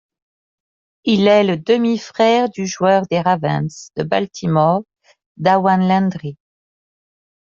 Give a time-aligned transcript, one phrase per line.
[1.03, 4.81] Il est le demi-frère du joueur des Ravens de Baltimore
[5.37, 6.37] Dawan Landry.